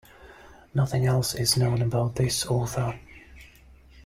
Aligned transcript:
Nothing 0.73 1.05
else 1.05 1.35
is 1.35 1.57
known 1.57 1.79
about 1.83 2.15
this 2.15 2.47
author. 2.47 2.97